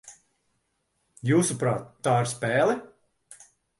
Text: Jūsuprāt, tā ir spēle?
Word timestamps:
Jūsuprāt, 1.31 1.85
tā 2.09 2.15
ir 2.25 2.33
spēle? 2.33 2.77